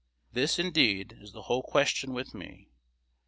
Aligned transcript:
This, 0.33 0.57
indeed, 0.57 1.15
is 1.21 1.31
the 1.31 1.43
whole 1.43 1.61
question 1.61 2.11
with 2.11 2.33
me. 2.33 2.71